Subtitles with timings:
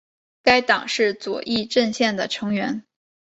[0.41, 2.83] 该党是左翼阵线的成员。